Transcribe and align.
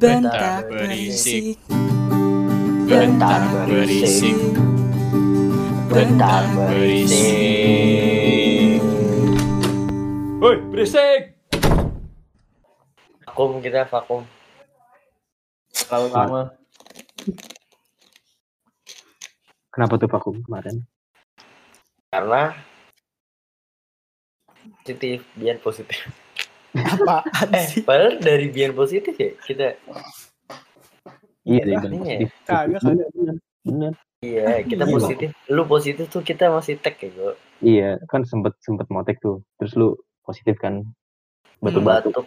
Bentak 0.00 0.68
berisik 0.68 1.60
Bentak 2.84 3.64
berisik. 3.64 4.36
Bentak 5.88 6.44
berisik. 6.68 7.24
Woi, 10.36 10.60
berisik. 10.68 11.32
Vakum 13.24 13.64
kita 13.64 13.88
vakum. 13.88 14.28
Terlalu 15.72 16.08
lama. 16.12 16.52
Kenapa 19.72 19.96
tuh 19.96 20.12
vakum 20.12 20.36
kemarin? 20.44 20.84
Karena 22.12 22.52
positif, 24.84 25.24
biar 25.40 25.56
positif. 25.64 26.04
Apaan 26.74 27.50
Eh, 27.52 27.64
sih? 27.64 27.82
padahal 27.82 28.18
dari 28.18 28.46
biar 28.48 28.70
positif 28.70 29.14
ya 29.14 29.30
kita. 29.38 29.78
Iya, 31.44 31.60
Iya, 31.60 31.60
dari 31.60 31.70
iya. 31.70 31.78
positif. 31.78 32.28
Kagak, 32.44 32.80
Bener, 32.82 33.08
bener, 33.10 33.36
bener. 33.62 33.92
Iya, 34.18 34.44
kita 34.64 34.82
Iya. 34.82 34.92
positif. 34.92 35.28
Lu 35.46 35.62
positif 35.64 36.04
tuh 36.08 36.20
kita 36.20 36.48
masih 36.48 36.74
tag 36.76 36.96
ya, 36.96 37.10
Go. 37.10 37.30
Iya, 37.60 37.90
kan 38.06 38.24
sempet 38.24 38.56
sempet 38.58 38.88
motek 38.88 39.20
tuh. 39.20 39.44
Terus 39.56 39.72
lu 39.74 39.88
positif 40.22 40.56
kan? 40.56 40.82
Batu-batu. 41.60 42.08
Batuk. 42.10 42.26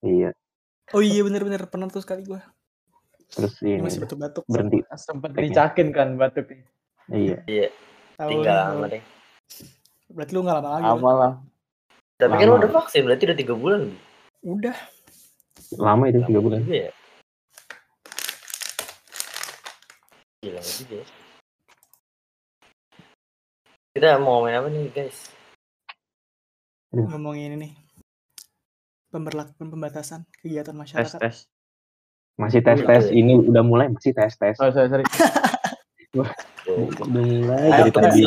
Iya. 0.00 0.34
Oh 0.90 1.00
iya 1.00 1.20
bener-bener 1.20 1.64
pernah 1.64 1.86
tuh 1.86 2.00
sekali 2.00 2.24
gua. 2.24 2.42
Terus 3.28 3.60
Ini 3.60 3.76
ini 3.76 3.82
masih 3.82 4.00
batuk-batuk. 4.02 4.44
berhenti. 4.46 4.80
Sempet 4.96 5.30
dicakin 5.32 5.88
kan 5.92 6.08
batuknya. 6.16 6.64
Iya. 7.08 7.70
Tahu 8.16 8.30
Tinggal 8.34 8.88
deh. 8.88 9.02
Berarti 10.08 10.32
lu 10.32 10.40
gak 10.40 10.56
lama 10.58 10.70
lagi. 10.74 10.84
Amal 10.88 11.14
lah. 11.14 11.32
Tapi 12.18 12.34
kan 12.34 12.50
Lama. 12.50 12.58
udah 12.58 12.70
vaksin, 12.82 13.06
berarti 13.06 13.30
udah 13.30 13.38
tiga 13.38 13.54
bulan. 13.54 13.94
Udah. 14.42 14.74
Lama 15.78 16.10
itu 16.10 16.18
tiga 16.26 16.40
bulan. 16.42 16.66
Juga 16.66 16.74
ya. 16.74 16.90
Gila 20.42 20.60
juga 20.62 20.94
ya. 20.98 21.06
Kita 23.94 24.18
mau 24.18 24.42
ngomongin 24.42 24.58
apa 24.58 24.68
nih, 24.70 24.82
guys? 24.90 25.18
Ngomongin 26.90 27.54
ini. 27.54 27.68
Pemberlakuan 29.14 29.70
pembatasan 29.70 30.26
kegiatan 30.42 30.74
Tes 30.74 30.80
masyarakat. 30.82 31.18
tes. 31.22 31.36
Masih 32.34 32.60
tes 32.66 32.82
tes. 32.82 33.04
Iya. 33.08 33.14
Ini 33.14 33.32
udah 33.46 33.62
mulai 33.62 33.86
masih 33.94 34.10
tes 34.10 34.34
tes. 34.34 34.58
Oh 34.58 34.74
sorry 34.74 34.90
sorry. 34.90 35.04
Tuh. 36.10 36.26
Udah 36.66 37.06
mulai 37.08 37.62
Ayo, 37.72 37.88
dari 37.88 37.90
tadi. 37.94 38.22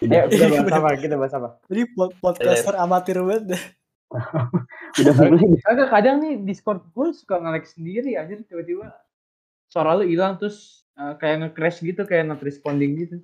Tuh. 0.00 0.08
Ayo 0.08 0.24
kita 0.26 0.46
bahas 0.48 0.72
apa? 0.72 0.88
Kita 0.96 1.14
bahas 1.16 1.34
apa? 1.34 1.48
Jadi 1.68 1.82
pod- 1.92 2.16
podcaster 2.18 2.74
amatir 2.74 3.16
banget 3.20 3.44
dah. 3.52 3.62
Udah 5.00 5.12
mulai. 5.14 5.46
Agak 5.62 5.88
kadang 5.88 6.16
nih 6.18 6.34
Discord 6.40 6.82
gue 6.88 7.08
suka 7.12 7.38
nge-lag 7.38 7.62
sendiri 7.62 8.16
aja 8.16 8.34
tiba-tiba 8.40 8.90
suara 9.70 9.94
lu 9.94 10.02
hilang 10.02 10.34
terus 10.34 10.82
eh, 10.96 11.14
kayak 11.14 11.36
nge-crash 11.46 11.78
gitu 11.80 12.02
kayak 12.02 12.26
not 12.26 12.40
responding 12.40 12.98
gitu. 12.98 13.16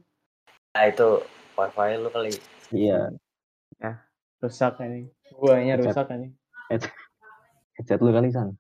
Nah, 0.76 0.84
itu 0.86 1.08
wifi 1.56 1.90
lu 1.96 2.08
kali. 2.08 2.30
Iya. 2.70 3.16
Rusak 4.36 4.78
ini. 4.84 5.08
Guanya 5.32 5.80
rusak 5.80 6.12
ini. 6.12 6.30
Headset 7.74 7.98
lu 7.98 8.12
kali 8.12 8.28
san. 8.30 8.52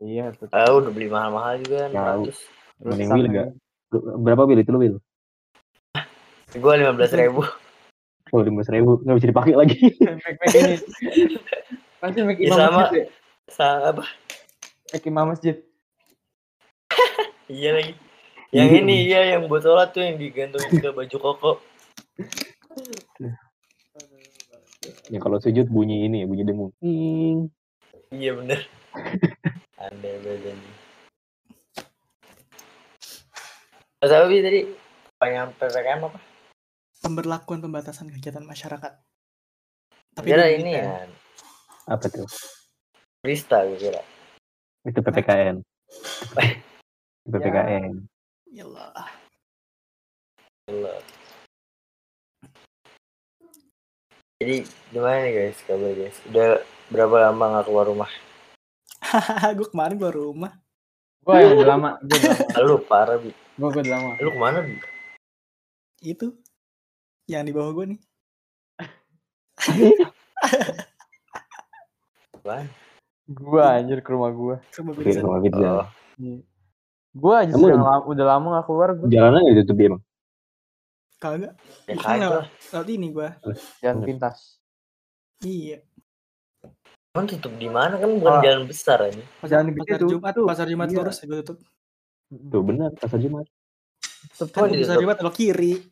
Iya 0.00 0.32
betul. 0.32 0.48
Ah, 0.50 0.72
udah 0.72 0.88
beli 0.88 1.12
mahal-mahal 1.12 1.60
juga, 1.60 1.92
Tahu. 1.92 2.32
600. 2.32 2.86
Mending 2.88 3.08
Will 3.12 3.20
ini. 3.20 3.32
nggak? 3.36 3.48
Lu- 3.92 4.04
Berapa 4.24 4.42
bil 4.48 4.58
itu 4.64 4.70
lu 4.72 4.80
bil? 4.80 4.94
Gue 6.50 6.72
lima 6.74 6.90
belas 6.90 7.12
ribu. 7.14 7.46
Oh 8.30 8.42
lima 8.42 8.62
ribu 8.66 8.98
nggak 9.02 9.16
bisa 9.18 9.28
dipakai 9.30 9.54
lagi. 9.54 9.78
Mac 10.02 10.34
Mac 10.38 10.50
ini. 10.54 10.76
Pasti 12.00 12.20
Mac 12.22 12.38
Ya, 12.38 12.46
Imam 12.50 12.58
sama. 12.58 12.80
Masjid 12.86 13.06
ya? 13.50 13.68
Apa? 13.90 14.04
Mac 14.90 15.02
Imam 15.06 15.26
Masjid. 15.30 15.56
Iya 17.50 17.74
lagi. 17.74 17.92
Yang 18.54 18.68
Iya. 18.70 18.78
ini 18.78 18.94
iya 19.10 19.20
yang 19.34 19.50
buat 19.50 19.66
sholat 19.66 19.90
tuh 19.90 20.06
yang 20.06 20.22
digantungin 20.22 20.70
ke 20.78 20.90
baju 20.94 21.16
koko. 21.18 21.52
ya 25.10 25.18
kalau 25.18 25.42
sujud 25.42 25.66
bunyi 25.66 26.06
ini 26.06 26.22
ya 26.22 26.26
bunyi 26.30 26.46
dengung. 26.46 26.70
Ing. 26.78 27.50
Iya 28.14 28.38
bener. 28.38 28.60
Aneh 29.82 30.14
banget 30.22 30.54
ini. 30.54 30.70
Mas 33.98 34.14
apa 34.14 34.30
Bi, 34.30 34.38
tadi? 34.40 34.60
Pengen 35.18 35.50
PPKM 35.58 36.00
apa? 36.06 36.18
Pemberlakuan 37.10 37.58
pembatasan 37.58 38.06
kegiatan 38.06 38.46
masyarakat. 38.46 38.94
Tapi 40.14 40.30
Kira 40.30 40.46
ini 40.46 40.78
ya. 40.78 41.10
Apa 41.90 42.06
tuh? 42.06 42.30
Krista 43.18 43.66
gue 43.66 43.82
kira. 43.82 43.98
Itu 44.86 45.02
ppkn. 45.02 45.58
ppkn. 47.34 48.06
Yalah. 48.54 49.10
Gila. 50.70 50.94
Jadi 54.38 54.56
gimana 54.94 55.18
nih 55.26 55.32
guys 55.34 55.58
kabar 55.66 55.90
guys? 55.90 56.16
Udah 56.30 56.62
berapa 56.94 57.16
lama 57.26 57.44
nggak 57.58 57.66
keluar 57.66 57.86
rumah? 57.90 58.10
gue 59.58 59.66
kemarin 59.66 59.98
keluar 59.98 60.14
rumah. 60.14 60.52
Gue 61.26 61.42
yang 61.42 61.58
udah 61.58 61.68
lama. 61.74 61.90
Gue 62.06 62.16
udah 62.22 62.32
lama. 62.38 62.62
Lu 62.70 62.76
parah 62.86 63.18
bi. 63.18 63.34
Gue 63.58 63.68
udah 63.68 63.84
lama. 63.98 64.10
Lu 64.22 64.30
ke 64.30 64.38
mana 64.38 64.58
bi? 64.62 64.78
Itu. 66.06 66.39
Yang 67.30 67.42
di 67.46 67.52
bawah 67.54 67.70
gue 67.72 67.84
nih. 67.94 68.00
Apaan? 72.34 72.66
Gue 73.30 73.62
anjir 73.62 73.98
ke 74.02 74.10
rumah 74.10 74.34
gue. 74.34 74.56
Coba 74.74 74.90
gue 74.90 75.02
Oke, 75.06 75.12
sama 75.14 75.38
pizza. 75.38 75.70
Oh, 75.70 75.86
Gue 77.10 77.34
aja 77.34 77.50
Kamu 77.54 77.64
sedang 77.64 77.78
udah- 77.78 77.90
lama, 77.90 78.04
udah 78.06 78.24
lama 78.26 78.46
gak 78.52 78.66
keluar 78.66 78.88
gue. 78.94 79.06
Jalanan 79.08 79.42
ditutup 79.48 79.76
dia 79.76 79.86
emang? 79.88 80.02
Kagak. 81.20 81.52
ya 81.84 82.16
lewat, 82.16 82.86
ini 82.88 83.08
gue. 83.12 83.28
Jalan 83.78 83.98
pintas. 84.02 84.56
Iya. 85.44 85.84
Emang 87.10 87.26
tutup 87.26 87.52
di 87.54 87.66
mana 87.66 87.98
kan 87.98 88.08
bukan 88.08 88.32
Oh. 88.32 88.40
jalan 88.40 88.62
besar 88.64 88.98
aja. 89.04 89.20
Jangan 89.42 89.66
di 89.68 89.74
Pasar 89.76 89.98
itu, 89.98 90.06
Jumat, 90.08 90.32
tuh. 90.32 90.46
pasar 90.46 90.66
Jumat 90.66 90.88
Iya. 90.88 90.96
lurus 90.96 91.18
gue 91.20 91.38
tutup. 91.42 91.58
Tuh 92.30 92.62
benar 92.62 92.90
pasar 92.94 93.18
Jumat. 93.18 93.44
Tutup 94.32 94.54
Kan 94.54 94.70
pasar. 94.70 94.96
Jumat 94.96 95.16
belok 95.18 95.34
kiri. 95.34 95.89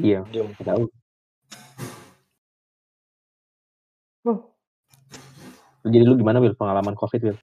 Iya, 0.00 0.20
nggak 0.24 0.64
tahu. 0.64 0.84
Huh. 4.20 4.38
Jadi 5.84 6.04
lu 6.04 6.14
gimana 6.16 6.40
Wil 6.40 6.56
pengalaman 6.56 6.92
covid 6.92 7.20
Wil? 7.20 7.36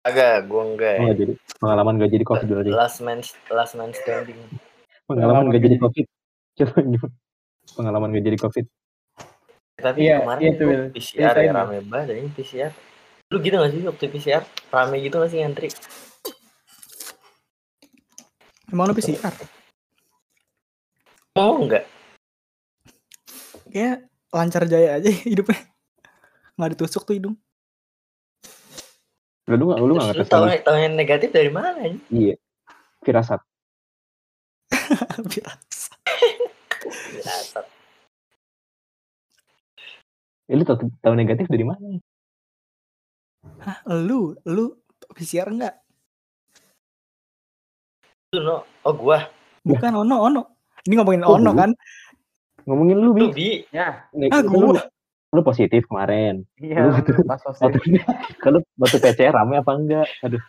Agak, 0.00 0.48
gua 0.48 0.64
enggak 0.64 0.96
Oh, 0.96 1.08
ya. 1.08 1.14
jadi 1.14 1.32
pengalaman 1.60 2.00
gak 2.00 2.12
jadi 2.12 2.24
covid 2.24 2.46
berarti. 2.48 2.70
Last 2.72 3.04
man, 3.04 3.20
last 3.52 3.76
man 3.76 3.92
standing. 3.92 4.40
Pengalaman 5.04 5.44
Pengalaman 5.44 5.52
gak 5.52 5.62
jadi 5.68 5.76
covid. 5.76 6.06
Coba 6.56 6.76
gimana? 6.80 7.14
Pengalaman 7.76 8.08
gak 8.16 8.24
jadi 8.24 8.38
covid. 8.40 8.64
Tapi 9.76 9.98
Iya, 10.04 10.16
kemarin 10.24 10.40
iya 10.40 10.52
tuh, 10.56 10.64
gua 10.64 10.72
Will. 10.72 10.84
PCR 10.92 11.34
ya 11.36 11.52
rame 11.52 11.76
banget 11.84 12.08
ini 12.16 12.28
PCR. 12.32 12.72
Lu 13.28 13.36
gitu 13.40 13.54
gak 13.60 13.70
sih 13.72 13.80
waktu 13.84 14.04
PCR? 14.08 14.42
Rame 14.72 14.96
gitu 15.04 15.14
gak 15.20 15.30
sih 15.32 15.38
ngantri? 15.44 15.68
Emang 18.72 18.88
lu 18.88 18.94
PCR? 18.96 19.34
Mau 21.40 21.56
enggak? 21.56 21.88
Kayak 23.72 24.12
lancar 24.28 24.68
jaya 24.68 25.00
aja 25.00 25.08
hidupnya. 25.08 25.56
Nggak 26.60 26.76
ditusuk 26.76 27.08
tuh 27.08 27.16
hidung. 27.16 27.32
Lu 29.48 29.72
nggak 29.72 29.80
lu 29.80 29.92
nggak 29.96 30.28
tahu 30.28 30.44
tahu 30.60 30.76
yang 30.76 31.00
negatif 31.00 31.32
dari 31.32 31.48
mana? 31.48 31.96
Iya. 32.12 32.36
Firasat. 33.00 33.40
Biasa. 35.32 35.92
Dasar. 37.24 37.64
Eh, 40.44 40.54
lu 40.60 40.64
tahu, 40.68 40.92
tahu 41.00 41.14
negatif 41.16 41.48
dari 41.48 41.64
mana? 41.64 42.04
Hah, 43.64 43.80
lu, 43.88 44.36
lu 44.44 44.76
PCR 45.16 45.48
enggak? 45.48 45.80
Lu 48.36 48.44
no. 48.44 48.68
Oh 48.84 48.92
gua. 48.92 49.24
Bukan 49.64 50.04
Ono, 50.04 50.16
Ono. 50.28 50.59
Ini 50.84 50.94
ngomongin 50.96 51.22
Oh, 51.22 51.36
Ono 51.36 51.52
kan? 51.52 51.70
Ngomongin 52.64 52.96
lu 52.96 53.10
Lu 53.10 53.14
bi. 53.14 53.24
bi. 53.30 53.48
Ya, 53.70 54.04
Neg- 54.12 54.30
Ah, 54.30 54.40
lu, 54.40 54.48
gua. 54.72 54.80
lu 55.30 55.40
positif 55.42 55.84
kemarin. 55.84 56.44
iya. 56.56 56.82
Lu 56.82 56.92
Waktu 56.96 57.12
sosial. 57.38 57.70
kalau 58.38 58.60
waktu 58.76 58.98
PCR 58.98 59.32
rame 59.34 59.56
apa 59.56 59.72
enggak? 59.72 60.08
Aduh. 60.22 60.42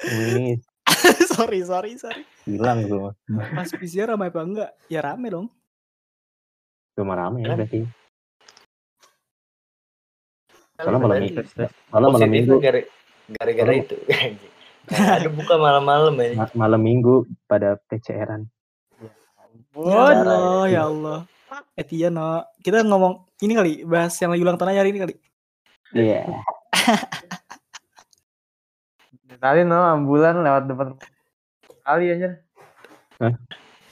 Ini 0.00 0.58
sorry, 1.32 1.60
sorry, 1.62 1.94
sorry. 1.94 2.22
hilang 2.44 2.82
tuh. 2.84 3.14
Pas 3.28 3.68
PCR 3.68 4.10
ramai 4.10 4.28
apa 4.28 4.40
enggak? 4.40 4.70
Ya 4.86 5.00
rame 5.00 5.26
dong. 5.28 5.46
Cuma 6.92 7.14
rame 7.14 7.40
ya 7.40 7.54
berarti. 7.54 7.86
Soalnya 10.76 10.98
malam 10.98 11.12
tadi 11.12 11.28
itu. 11.28 11.42
Malam 11.92 12.10
minggu, 12.26 12.54
gara- 12.58 12.88
gara-gara 13.30 13.72
itu. 13.74 13.96
Ada 14.90 15.28
buka 15.28 15.54
malam-malam 15.54 16.14
ya. 16.16 16.30
ma- 16.36 16.54
malam 16.56 16.80
minggu 16.80 17.14
pada 17.44 17.76
PCR-an. 17.86 18.48
Ya 19.70 20.02
Allah, 20.02 20.66
ya. 20.66 20.74
ya 20.74 20.82
Allah. 20.90 21.18
Eh 21.78 21.86
iya 21.94 22.08
no. 22.10 22.42
Kita 22.62 22.82
ngomong 22.82 23.26
ini 23.42 23.52
kali, 23.54 23.72
bahas 23.86 24.14
yang 24.18 24.34
lagi 24.34 24.42
ulang 24.42 24.58
tahun 24.58 24.74
aja 24.74 24.80
hari 24.82 24.90
ini 24.94 25.00
kali. 25.00 25.14
Iya. 25.94 26.22
Tadi 29.40 29.64
no 29.64 29.80
ambulan 29.80 30.42
lewat 30.44 30.68
depan 30.68 30.88
kali 31.86 32.12
aja. 32.12 32.36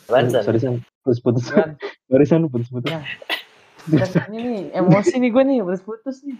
Apaan, 0.08 0.28
San? 0.32 0.44
Sorry 0.44 0.60
San, 0.60 0.74
putus-putus. 1.04 1.48
Kan, 1.52 1.76
Sorry 2.08 2.26
San, 2.28 2.44
putus-putus. 2.48 2.90
Ya. 2.92 3.00
ini 4.28 4.38
nih 4.44 4.64
emosi 4.76 5.16
nih 5.16 5.30
gue 5.32 5.42
nih 5.48 5.58
putus-putus 5.64 6.20
nih. 6.24 6.36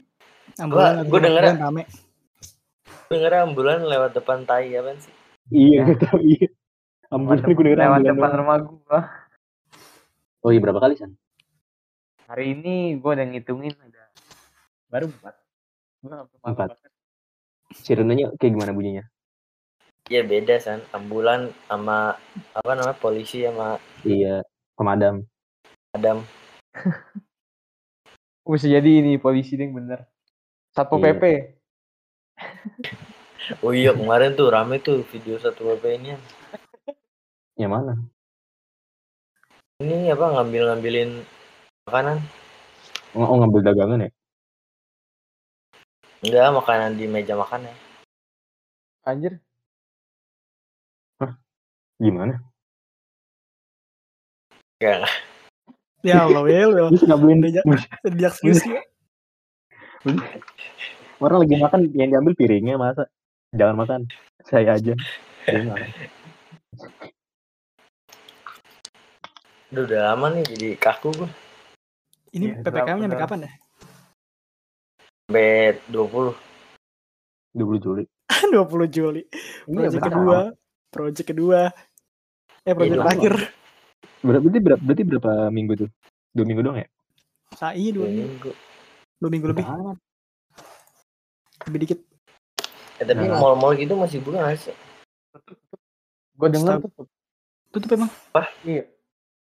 Ambulan, 0.60 1.08
gua 1.08 1.20
denger 1.20 1.42
ya. 1.44 1.52
ambulan 1.56 1.64
rame. 1.64 1.82
Denger 3.08 3.32
ambulan 3.48 3.80
lewat 3.84 4.10
depan 4.12 4.44
tai 4.44 4.76
apaan 4.76 4.96
sih? 5.00 5.12
Iya, 5.48 5.88
gak 5.88 5.98
tau 6.04 6.20
iya. 6.20 6.48
Ambulan 7.08 7.40
Lewat 7.40 7.56
gue 7.56 7.64
denger 7.64 7.80
lewat 7.80 8.00
depan 8.04 8.30
rumah 8.36 8.56
gua. 8.60 9.00
Oh 10.48 10.52
iya, 10.56 10.64
berapa 10.64 10.80
kali 10.80 10.96
San? 10.96 11.12
Hari 12.24 12.56
ini 12.56 12.96
gue 12.96 13.10
udah 13.12 13.26
ngitungin 13.28 13.76
ada 13.84 14.08
baru 14.88 15.12
empat. 15.12 15.34
Empat. 16.00 16.24
makan. 16.40 16.68
Sirenenya 17.76 18.32
kayak 18.40 18.56
gimana 18.56 18.72
bunyinya? 18.72 19.04
Iya 20.08 20.24
beda 20.24 20.56
San. 20.56 20.80
Ambulan 20.96 21.52
sama 21.68 22.16
apa 22.56 22.70
namanya 22.72 22.96
polisi 22.96 23.44
sama 23.44 23.76
Iya, 24.08 24.40
pemadam. 24.72 25.28
Adam. 25.92 26.24
Bisa 28.48 28.72
jadi 28.72 29.04
ini 29.04 29.20
polisi 29.20 29.52
deh 29.60 29.68
bener. 29.68 30.08
Satpol 30.72 31.04
Iya. 31.04 31.12
PP. 31.12 31.24
Oh 33.60 33.76
iya 33.76 33.92
kemarin 33.92 34.32
tuh 34.32 34.48
rame 34.48 34.80
tuh 34.80 35.04
video 35.12 35.36
satu 35.36 35.76
PP 35.76 35.84
ini. 36.00 36.16
Yang 37.60 37.68
mana? 37.76 37.92
Ini 39.78 40.10
apa 40.10 40.34
ngambil-ngambilin 40.34 41.22
makanan? 41.86 42.18
Oh, 43.14 43.22
oh, 43.22 43.36
ngambil 43.38 43.62
dagangan 43.62 44.02
ya? 44.02 44.10
Enggak, 46.18 46.50
makanan 46.50 46.98
di 46.98 47.06
meja 47.06 47.38
makan 47.38 47.62
ya. 47.62 47.74
Anjir. 49.06 49.38
Gimana? 52.02 52.42
Enggak, 54.82 55.06
Ya 56.02 56.26
Allah, 56.26 56.42
Will. 56.42 56.74
Will. 56.74 56.90
Terus 56.98 57.06
ngambilin 57.06 57.38
Udah, 57.38 57.50
ja- 57.62 57.66
Dijak 58.10 58.32
serius 58.34 58.66
ya. 58.66 58.82
Orang 61.22 61.46
lagi 61.46 61.54
makan 61.54 61.86
yang 61.94 62.10
diambil 62.18 62.34
piringnya 62.34 62.74
masa? 62.74 63.06
Jangan 63.54 63.78
makan. 63.78 64.00
Saya 64.42 64.74
aja. 64.74 64.98
Dia 65.46 65.62
makan. 65.70 65.86
Udah, 69.68 69.82
udah 69.84 70.00
lama 70.12 70.26
nih 70.32 70.44
jadi 70.46 70.68
kaku 70.76 71.08
gue. 71.14 71.30
Ini 72.30 72.46
Iya, 72.50 72.54
PPKM 72.60 72.96
nyampe 72.98 73.08
benar. 73.10 73.22
kapan 73.22 73.38
ya? 73.44 73.50
Sampai 75.24 75.48
20. 75.86 76.32
20 77.52 77.84
Juli. 77.84 78.04
20 78.52 78.88
Juli. 78.88 79.22
Iya, 79.66 79.76
Project 79.88 80.02
kedua. 80.02 80.38
Project 80.88 81.26
kedua. 81.26 81.60
Eh, 82.64 82.72
project 82.72 82.94
dong. 82.94 83.04
terakhir. 83.04 83.34
Ber- 84.18 84.40
Berarti 84.40 84.58
berapa, 84.58 84.80
berarti 84.82 85.02
berapa 85.04 85.32
minggu 85.48 85.72
tuh? 85.78 85.90
Dua 86.32 86.44
minggu 86.44 86.62
doang 86.62 86.78
ya? 86.78 86.88
Nah, 87.58 87.72
iya 87.72 87.90
dua 87.90 88.04
Dua 88.04 88.12
minggu. 88.12 88.28
minggu. 88.28 88.50
Dua 89.18 89.30
minggu 89.30 89.46
lebih. 89.48 89.64
Amat. 89.64 89.96
Lebih 91.66 91.78
dikit. 91.84 91.98
Eh 92.98 93.06
tapi 93.06 93.24
Nah. 93.24 93.38
mall-mall 93.38 93.76
gitu 93.76 93.94
masih 93.94 94.18
buka 94.20 94.42
nggak 94.42 94.58
sih? 94.58 94.74
Gue 96.34 96.48
denger 96.48 96.76
Setahu- 96.78 96.92
tuh. 96.94 97.06
Tutup 97.68 97.90
emang. 97.94 98.10
Iya. 98.64 98.84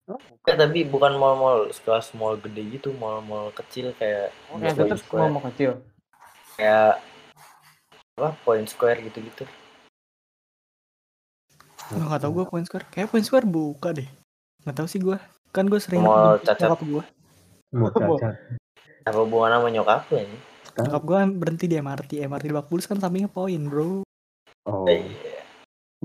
Eh, 0.08 0.54
tapi 0.54 0.86
bukan 0.86 1.18
mall-mall 1.18 1.74
sekelas 1.74 2.14
mall 2.14 2.38
gede 2.38 2.62
gitu, 2.72 2.94
mall-mall 2.94 3.50
kecil 3.52 3.90
kayak 3.98 4.30
Oh, 4.48 4.56
Point 4.56 4.64
yang 4.64 4.78
tetap 4.78 5.00
Square. 5.02 5.34
mau 5.34 5.42
kecil. 5.44 5.72
kayak 6.56 7.02
apa 8.16 8.30
Point 8.46 8.70
Square 8.70 9.02
gitu-gitu. 9.02 9.44
Nggak 11.92 12.22
tahu 12.22 12.32
gue 12.32 12.46
Point 12.48 12.66
Square. 12.66 12.86
Kayak 12.88 13.08
Point 13.10 13.26
Square 13.26 13.46
buka 13.46 13.90
deh. 13.92 14.06
Nggak 14.62 14.76
tahu 14.78 14.88
sih 14.88 15.02
gue. 15.02 15.18
Kan 15.50 15.66
gue 15.66 15.82
sering 15.82 16.02
Mall 16.02 16.38
cacat. 16.40 16.70
nyokap 16.70 16.82
gue. 16.82 17.04
Mau 17.74 17.90
cacat. 17.90 18.36
Apa 19.06 19.20
hubungan 19.20 19.52
sama 19.52 19.68
nyokap 19.70 20.06
lu 20.10 20.18
ini? 20.18 20.38
Nyokap 20.76 21.04
gue 21.04 21.18
berhenti 21.34 21.66
di 21.66 21.76
MRT. 21.76 22.12
MRT 22.24 22.46
di 22.46 22.56
Bulus 22.56 22.86
kan 22.86 22.98
sampingnya 22.98 23.28
poin 23.28 23.62
bro. 23.66 24.02
Oh, 24.66 24.86
Eh, 24.86 25.02
iya. 25.02 25.35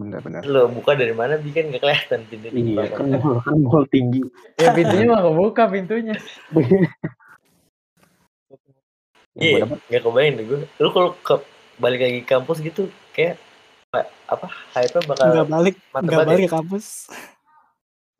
Benar-benar. 0.01 0.43
Lo 0.43 0.67
buka 0.67 0.93
dari 0.93 1.13
mana 1.13 1.37
bikin 1.37 1.69
nggak 1.69 1.79
kelihatan 1.79 2.21
pintu 2.25 2.49
di 2.49 2.73
Iya, 2.73 2.89
kan 2.91 3.07
mall, 3.13 3.39
kan 3.39 3.57
mall 3.61 3.85
tinggi. 3.87 4.25
Ya 4.57 4.73
pintunya 4.73 5.05
mah 5.07 5.21
kebuka 5.21 5.63
pintunya. 5.69 6.17
Yang 9.31 9.41
Iya, 9.41 9.63
nggak 9.63 10.03
kebayang 10.03 10.35
deh 10.35 10.45
gue. 10.45 10.59
Lu 10.77 10.89
kalau 10.91 11.11
ke 11.17 11.35
balik 11.77 12.01
lagi 12.01 12.21
ke 12.21 12.29
kampus 12.29 12.59
gitu 12.59 12.83
kayak 13.11 13.39
apa, 13.91 14.01
apa 14.29 14.47
hype-nya 14.75 15.03
bakal 15.07 15.25
Nggak 15.29 15.49
balik. 15.49 15.75
Nggak 15.77 16.03
banget 16.11 16.27
balik 16.27 16.41
ya? 16.41 16.47
ke 16.47 16.55
kampus. 16.55 16.87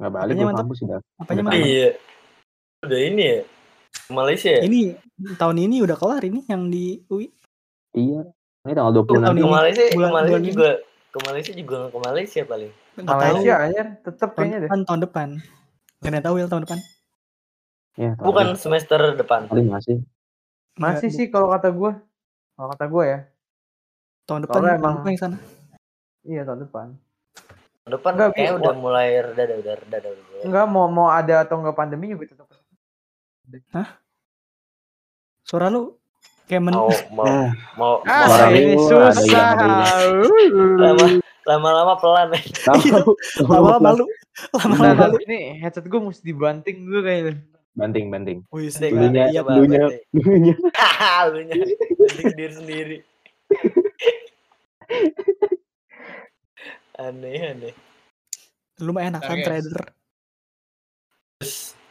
nggak 0.01 0.13
balik 0.17 0.35
mantap? 0.39 0.59
kampus 0.61 0.77
sudah. 0.79 0.99
Apanya 1.19 1.43
mantap? 1.43 1.61
Iya. 1.61 1.89
Udah 2.81 3.01
ini 3.03 3.23
ya. 3.23 3.39
Ke 3.91 4.13
Malaysia 4.13 4.51
ya? 4.51 4.61
Ini 4.63 4.81
tahun 5.35 5.57
ini 5.61 5.77
udah 5.83 5.97
kelar 5.99 6.23
ini 6.23 6.41
yang 6.47 6.63
di 6.67 6.85
UI. 7.07 7.29
Iya. 7.93 8.21
Ini 8.61 8.73
tanggal 8.73 8.93
20 8.95 9.05
Tahun 9.05 9.19
Ke 9.19 9.25
nanti. 9.27 9.41
ini. 9.41 9.51
Malaysia, 9.51 9.83
ke 9.83 9.93
bulan- 9.93 10.13
Malaysia 10.15 10.31
bulan 10.31 10.41
ini. 10.41 10.89
Ke 11.11 11.19
Malaysia 11.21 11.53
juga 11.53 11.91
ke 11.91 11.99
Malaysia 11.99 12.41
paling. 12.45 12.71
Nggak 12.97 13.07
tahu. 13.07 13.19
Malaysia 13.43 13.55
tetep 14.01 14.29
Tahun 14.31 14.37
kayaknya 14.39 14.57
deh. 14.57 14.65
depan, 14.67 14.81
tahun 14.85 15.01
depan. 15.03 15.29
Gak 16.01 16.25
tahu 16.25 16.35
ya 16.37 16.47
tahun 16.49 16.63
depan. 16.65 16.79
Ya, 18.01 18.11
tahun 18.17 18.25
Bukan 18.25 18.47
depan. 18.49 18.57
semester 18.57 19.01
depan. 19.15 19.41
Kali 19.47 19.63
masih. 19.67 19.97
Masih 20.79 21.09
Nggak, 21.13 21.19
sih 21.19 21.27
kalau 21.29 21.49
kata 21.53 21.69
gue. 21.69 21.93
Kalau 22.57 22.69
kata 22.73 22.85
gue 22.89 23.05
ya. 23.05 23.19
Tahun 24.25 24.41
depan. 24.47 24.55
Soalnya 24.57 24.75
tahun 24.79 24.81
emang- 24.97 25.05
yang 25.05 25.21
sana. 25.21 25.37
Iya 26.21 26.43
tahun 26.49 26.61
depan. 26.65 26.87
Tahun 27.81 27.93
depan 27.93 28.13
Nggak, 28.17 28.29
kayaknya 28.33 28.53
Bi. 28.53 28.61
udah 28.63 28.75
mulai 28.75 29.07
reda 29.21 29.43
udah 29.45 29.57
udah 29.61 29.75
reda 29.77 29.97
udah. 30.01 30.25
mulai. 30.25 30.43
Enggak 30.47 30.65
mau 30.71 30.87
mau 30.89 31.09
ada 31.11 31.35
atau 31.45 31.57
enggak 31.61 31.77
pandemi 31.77 32.07
juga 32.09 32.25
tetap. 32.31 32.49
Suara 35.43 35.67
lu 35.69 36.00
kayak 36.51 36.63
men. 36.67 36.75
Mau 36.75 36.91
mau 37.15 37.25
Nah, 37.25 37.49
mau 37.79 37.93
Ah, 38.03 38.27
mau 38.27 38.51
ini 38.51 38.75
susah. 38.75 39.15
lama-lama 41.47 41.95
pelan 41.97 42.29
ya. 42.35 42.41
Tahu. 42.67 43.15
Lama-lama 43.47 43.79
malu. 43.81 44.05
Lama-lama 44.53 44.83
Nah, 44.83 44.95
malu. 45.07 45.17
ini 45.25 45.57
headset 45.57 45.87
gue 45.87 46.01
mesti 46.01 46.21
dibanting 46.21 46.77
dulu 46.83 47.01
kayaknya. 47.01 47.35
Banting, 47.71 48.11
banting. 48.11 48.39
Dulunya, 48.45 48.91
banting, 48.91 49.33
coba, 49.33 49.51
dulunya, 49.55 49.81
banting. 49.81 50.03
dulunya. 50.11 50.55
Haha, 50.75 51.31
lu 51.31 51.39
nya 51.47 51.55
banting 51.55 52.35
diri 52.35 52.53
sendiri. 52.53 52.99
aneh 57.01 57.41
aneh. 57.47 57.75
Lu 58.81 58.91
mah 58.91 59.05
enak 59.07 59.23
kan 59.23 59.35
Oke. 59.35 59.45
trader. 59.47 59.81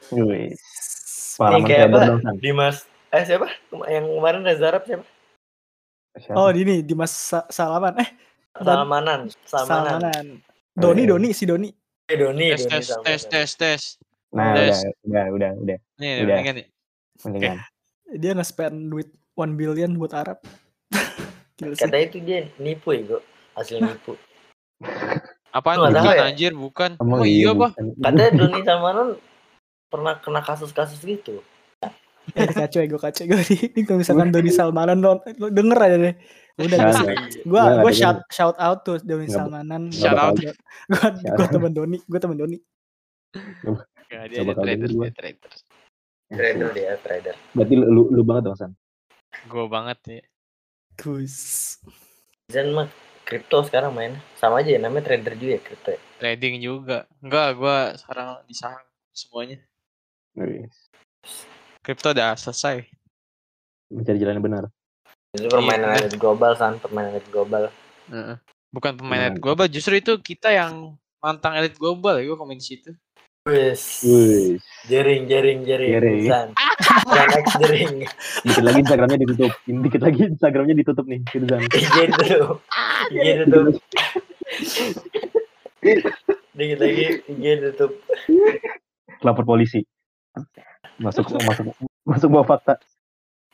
Wih, 0.09 0.49
Ini 0.49 0.57
pengalaman 1.37 1.63
kayak 1.63 1.79
trader 1.85 1.95
apa? 1.95 2.09
dong. 2.09 2.37
Dimas 2.37 2.77
eh 3.09 3.23
siapa? 3.23 3.47
Yang 3.85 4.05
kemarin 4.11 4.41
Reza 4.43 4.65
Arab 4.67 4.83
siapa? 4.85 5.05
Siapa? 6.15 6.35
Oh, 6.35 6.49
di 6.49 6.61
ini 6.61 6.75
Dimas 6.81 7.11
Sa- 7.11 7.47
Salaman. 7.47 7.95
Eh, 7.97 8.09
Salmanan, 8.55 9.29
Salmanan. 9.43 10.01
Salmanan. 10.01 10.25
Doni, 10.73 11.03
Eh. 11.03 11.07
Doni, 11.07 11.29
si 11.31 11.43
Doni. 11.45 11.69
Eh, 12.05 12.17
Doni, 12.17 12.49
tes 12.51 12.65
Doni 12.65 12.81
tes 13.05 13.21
tes 13.21 13.21
tes 13.23 13.49
tes 13.55 13.81
Nah, 14.29 14.53
Des. 14.53 14.77
udah, 14.77 14.93
udah, 15.01 15.25
udah, 15.33 15.51
udah. 15.57 15.77
nih 15.97 16.21
Udah. 16.21 16.37
mendingan 16.37 16.55
nih 16.55 16.67
Mendingan. 17.19 17.57
Dia 18.11 18.31
nge-spend 18.31 18.75
duit 18.87 19.09
1 19.33 19.53
billion 19.55 19.89
buat 19.93 20.13
Arab. 20.13 20.37
Katanya 21.81 22.05
itu 22.05 22.17
dia 22.21 22.45
nipu 22.57 22.93
ya, 22.93 23.01
Go. 23.05 23.17
Asli 23.53 23.81
nipu. 23.81 24.13
apaan 25.49 25.81
bukan 25.81 26.13
ya? 26.13 26.29
anjir 26.29 26.53
bukan 26.53 26.93
Emang 27.01 27.19
oh 27.19 27.25
iya 27.25 27.51
apa 27.51 27.73
bukan. 27.73 27.85
Katanya 27.97 28.31
Doni 28.37 28.59
Salmanan 28.61 29.07
pernah 29.89 30.13
kena 30.21 30.41
kasus-kasus 30.41 31.01
gitu. 31.01 31.41
Eh, 32.35 32.49
kacau 32.51 32.79
ya, 32.83 32.87
gue 32.89 33.01
kacau. 33.01 33.23
Gue 33.25 33.41
ini 33.49 33.81
kalau 33.87 33.99
misalkan 34.01 34.29
Doni 34.29 34.51
Salmanan 34.53 34.97
non, 35.01 35.17
lu 35.37 35.49
denger 35.49 35.79
aja 35.79 35.97
deh. 35.97 36.15
Udah, 36.59 36.91
gue 36.91 37.45
gua 37.47 37.61
nggak 37.79 37.95
shout 37.95 38.19
shout 38.29 38.57
out 38.59 38.83
tuh 38.83 38.99
Doni 38.99 39.31
Salmanan. 39.31 39.89
Shout 39.89 40.17
out. 40.19 40.35
Gua 40.35 40.51
gua, 40.91 41.07
gua 41.39 41.47
temen 41.47 41.71
Doni, 41.71 41.97
gua 42.03 42.19
temen 42.19 42.37
Doni. 42.37 42.57
Dia 44.09 44.43
trader 44.57 44.91
gua. 44.91 45.07
dia 45.07 45.13
trader 45.15 45.51
Trader 46.29 46.69
dia, 46.77 46.93
trader. 47.01 47.35
Berarti 47.57 47.73
lu, 47.73 47.85
lu, 47.89 48.01
lu 48.13 48.21
banget 48.21 48.43
dong, 48.49 48.57
San. 48.59 48.71
gue 49.45 49.65
banget 49.69 49.97
ya 50.09 50.21
Gus. 50.97 51.37
Zen 52.49 52.73
mah 52.73 52.89
kripto 53.23 53.61
sekarang 53.61 53.93
main. 53.93 54.13
Sama 54.37 54.59
aja 54.61 54.73
ya 54.73 54.79
namanya 54.81 55.09
trader 55.09 55.37
juga 55.37 55.57
ya 55.57 55.61
kripto 55.61 55.89
ya. 55.93 56.01
trading 56.19 56.59
juga 56.59 57.07
enggak 57.23 57.55
gue 57.55 57.77
sekarang 58.03 58.27
di 58.43 58.51
saham 58.51 58.83
semuanya 59.15 59.57
kripto 61.81 62.09
udah 62.09 62.35
selesai 62.35 62.83
Mencari 63.89 64.17
jalan 64.17 64.37
yang 64.37 64.45
benar. 64.45 64.63
Itu 65.33 65.49
permainan 65.49 65.89
Iya, 65.91 66.05
elit 66.05 66.15
global 66.15 66.53
san, 66.53 66.77
permainan 66.77 67.17
elit 67.17 67.25
global. 67.27 67.73
Heeh. 68.07 68.37
bukan 68.69 68.93
pemain 68.95 69.17
elit 69.23 69.37
Hmm. 69.37 69.43
global 69.43 69.65
justru 69.65 69.97
itu 69.97 70.13
kita 70.19 70.49
yang 70.49 70.93
mantang 71.17 71.53
elit 71.53 71.73
global 71.73 72.17
ya 72.17 72.23
gue 72.23 72.37
komen 72.37 72.53
di 72.53 72.65
situ 72.65 72.91
Wes. 73.41 74.05
Wih, 74.05 74.61
Jering, 74.85 75.25
jering, 75.25 75.65
jering. 75.65 75.89
Jering. 75.89 76.21
San. 76.27 76.49
Jangan 77.07 77.39
X 77.41 77.47
the 77.55 77.65
ring. 77.65 77.95
Dikit 78.43 78.61
lagi 78.61 78.79
Instagramnya 78.83 79.17
ditutup. 79.17 79.51
Dikit 79.63 80.01
lagi 80.03 80.19
Instagramnya 80.27 80.75
ditutup 80.75 81.05
nih. 81.07 81.19
Ditutup. 81.25 82.61
IG 83.15 83.25
ditutup. 83.41 83.73
Dikit 86.51 86.77
lagi 86.77 87.03
IG 87.25 87.43
ditutup. 87.57 87.91
Lapor 89.23 89.47
polisi. 89.47 89.81
Masuk 90.99 91.25
masuk 91.31 91.63
masuk 92.03 92.27
bawa 92.29 92.45
fakta. 92.45 92.75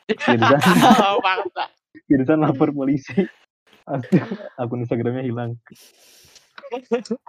Firuzan, 0.26 0.60
Oh, 1.02 1.22
fakta. 1.22 1.66
Firuzan 2.06 2.40
lapor 2.42 2.70
polisi. 2.74 3.26
Akun 4.58 4.82
Instagramnya 4.82 5.22
hilang. 5.26 5.58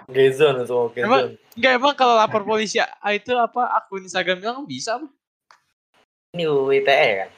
Gezon 0.08 0.64
Emang- 0.64 0.92
Gezon. 0.96 1.28
Enggak 1.56 1.72
emang 1.76 1.94
kalau 1.96 2.16
lapor 2.16 2.42
polisi 2.44 2.80
ah, 2.80 3.12
itu 3.12 3.36
apa 3.36 3.68
akun 3.76 4.04
Instagram 4.04 4.40
bilang 4.40 4.64
bisa 4.64 4.96
apa? 4.96 5.08
Ini 6.32 6.48
UU 6.48 6.68
ITE 6.80 7.08
kan. 7.24 7.30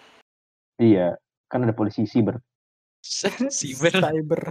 Iya, 0.78 1.08
kan 1.50 1.66
ada 1.66 1.74
polisi 1.74 2.06
siber. 2.06 2.38
Siber. 3.58 3.94
Cyber. 3.94 4.42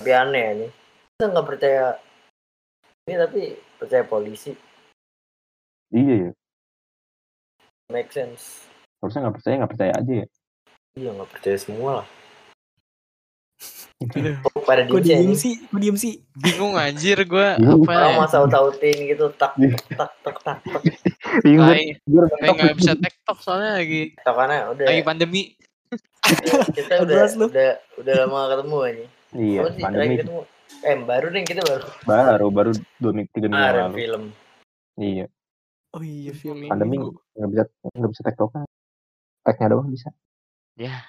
Tapi 0.00 0.10
aneh 0.12 0.44
ini. 0.56 0.66
Kita 1.16 1.28
nggak 1.28 1.48
percaya 1.48 1.96
ini 3.04 3.16
tapi 3.16 3.42
percaya 3.76 4.04
polisi. 4.04 4.52
Iya 5.92 6.14
ya. 6.28 6.30
Make 7.90 8.14
sense. 8.14 8.64
Harusnya 9.02 9.26
nggak 9.26 9.36
percaya 9.36 9.54
nggak 9.58 9.72
percaya 9.74 9.92
aja 9.98 10.12
ya. 10.22 10.26
Iya 10.94 11.10
nggak 11.14 11.30
percaya 11.30 11.56
semua 11.58 11.90
lah. 12.02 12.06
Kok 14.40 14.64
pada 14.64 14.88
Gue 14.88 15.04
diem 15.04 15.28
diem 15.28 15.36
sih. 15.36 15.60
gue 15.60 15.80
diem 15.82 15.98
sih. 15.98 16.24
Bingung 16.32 16.72
anjir 16.72 17.20
gue 17.20 17.48
apa 17.60 17.90
ya? 17.92 18.16
mau 18.16 18.24
saut-sautin 18.24 18.96
gitu 19.04 19.28
tak 19.36 19.52
tak 19.60 20.10
tak 20.24 20.36
tak 20.40 20.56
tak. 20.64 20.82
Bingung. 21.44 21.68
Tai. 21.68 21.84
Gue 22.08 22.22
Kayak 22.40 22.54
nggak 22.56 22.76
bisa 22.80 22.92
TikTok 22.96 23.38
soalnya 23.44 23.76
lagi 23.76 24.02
Tokannya 24.24 24.58
udah 24.72 24.84
lagi 24.88 25.02
pandemi. 25.04 25.42
kita 26.78 27.02
udah 27.02 27.26
udah 27.50 27.70
udah 27.98 28.14
lama 28.24 28.36
gak 28.46 28.50
ketemu 28.62 28.78
ini. 28.86 29.04
Iya, 29.30 29.60
pandemi 29.76 30.14
ketemu? 30.16 30.42
Eh 30.80 30.96
baru 31.02 31.26
deh 31.28 31.42
kita 31.44 31.60
baru 31.66 31.86
baru 32.06 32.46
baru 32.48 32.70
dua 33.02 33.12
minggu 33.12 33.30
tiga 33.34 33.46
minggu 33.50 33.58
kemarin 33.58 33.82
lalu. 33.84 33.96
film. 33.98 34.22
Iya, 34.96 35.24
Oh 35.90 36.02
iya, 36.06 36.30
film. 36.30 36.70
pandemi 36.70 37.02
nggak 37.02 37.50
bisa 37.50 37.64
nggak 37.98 38.10
bisa 38.14 38.22
tektokan. 38.22 38.62
Tagnya 39.42 39.74
doang 39.74 39.90
bisa. 39.90 40.14
Ya, 40.78 41.02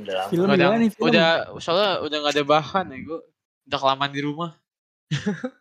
Udah 0.00 0.14
lama. 0.16 0.30
Film 0.32 0.48
udah, 0.48 0.80
nih 0.80 0.90
film? 0.90 1.08
udah 1.12 1.26
soalnya 1.60 2.00
udah 2.00 2.16
nggak 2.24 2.34
ada 2.40 2.44
bahan 2.48 2.86
ya 2.88 2.98
gue. 3.04 3.20
Udah 3.68 3.78
kelamaan 3.78 4.12
di 4.12 4.22
rumah. 4.24 4.50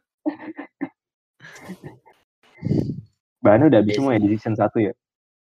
Bahannya 3.39 3.71
udah 3.71 3.79
habis 3.79 3.95
semua 3.95 4.12
ya 4.15 4.19
di 4.19 4.27
season 4.36 4.55
1 4.55 4.67
ya. 4.83 4.93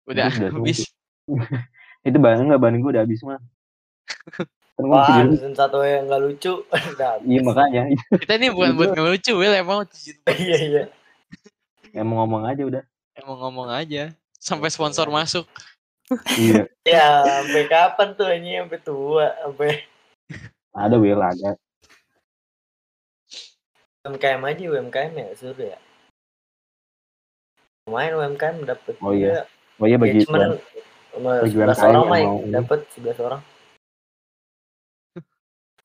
Udah 0.08 0.28
Udah 0.32 0.52
habis. 0.52 0.80
Itu 2.04 2.18
bahan 2.20 2.48
nggak 2.48 2.62
bahan 2.62 2.80
gue 2.84 2.92
udah 2.92 3.04
habis 3.04 3.20
semua. 3.24 3.40
Kan 4.82 4.90
Wah, 4.90 5.22
season 5.30 5.54
satu 5.54 5.86
yang 5.86 6.10
nggak 6.10 6.22
lucu. 6.26 6.54
Iya 7.30 7.40
makanya 7.46 7.82
Kita 8.18 8.34
ini 8.42 8.50
bukan 8.50 8.74
buat 8.74 8.98
ngelucu, 8.98 9.38
Will 9.38 9.54
emang 9.54 9.86
Iya 10.26 10.58
iya. 10.58 10.84
emang 11.94 12.26
ngomong 12.26 12.50
aja 12.50 12.62
udah. 12.66 12.84
emang 13.14 13.38
ngomong 13.46 13.70
aja. 13.70 14.18
Sampai 14.42 14.74
sponsor 14.74 15.06
masuk. 15.14 15.46
Iya. 16.34 16.66
Ya 16.98 17.22
sampai 17.22 17.70
kapan 17.70 18.18
tuh 18.18 18.26
ini 18.34 18.58
sampai 18.58 18.80
tua 18.82 19.30
sampai 19.46 19.86
Ada 20.74 20.98
Will 20.98 21.22
ada. 21.22 21.54
UMKM 24.02 24.42
aja 24.42 24.64
UMKM 24.66 25.14
ya 25.14 25.28
suruh 25.38 25.78
ya. 25.78 25.78
Lumayan 27.86 28.18
UMKM 28.18 28.66
dapat. 28.66 28.98
Oh 28.98 29.14
iya. 29.14 29.46
Oh 29.78 29.86
iya 29.86 30.02
bagi 30.02 30.26
ya, 30.26 30.26
cuman 30.26 30.58
bagi 31.22 31.54
11 31.54 31.70
UMKM 31.70 31.86
orang 31.86 32.06
mah 32.10 32.20
dapat 32.50 32.80
11 32.98 33.22
orang. 33.30 33.42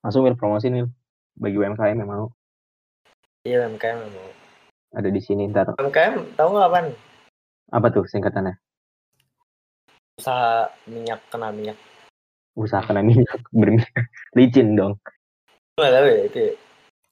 Langsung 0.06 0.22
Will 0.22 0.38
promosi 0.38 0.70
nih. 0.70 0.86
Bagi 1.34 1.58
UMKM 1.58 1.98
yang 1.98 2.06
mau 2.06 2.26
Iya 3.42 3.66
UMKM 3.66 3.98
mau. 4.06 4.30
ada 4.92 5.08
di 5.08 5.18
sini 5.18 5.46
ntar. 5.46 5.74
UMKM 5.74 6.34
tahu 6.34 6.48
nggak 6.48 6.64
apaan? 6.64 6.86
Apa 7.68 7.90
tuh 7.90 8.06
singkatannya? 8.06 8.54
Usaha 10.16 10.70
minyak 10.86 11.20
kena 11.28 11.50
minyak. 11.50 11.74
Usaha 12.54 12.80
kena 12.80 13.02
minyak 13.02 13.36
berminyak. 13.58 13.90
Licin 14.32 14.72
dong. 14.72 14.94
Lu 15.74 15.82
Nggak 15.82 15.92
tahu 15.92 16.06
ya 16.06 16.18
itu. 16.24 16.38
Ya? 16.38 16.52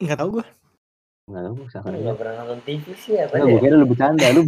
Enggak 0.01 0.19
tahu 0.19 0.29
gue. 0.39 0.47
Enggak 1.27 1.43
tahu 1.45 1.55
usaha 1.61 1.83
kena 1.83 1.91
Nggak 1.93 2.01
minyak. 2.01 2.17
pernah 2.17 2.35
nonton 2.41 2.61
TV 2.63 2.85
sih 2.97 3.15
apa 3.19 3.33
Enggak, 3.35 3.45
ya? 3.45 3.53
gue 3.53 3.61
kira 3.61 3.75
lu 3.77 3.87
bercanda 3.87 4.27
lu. 4.31 4.43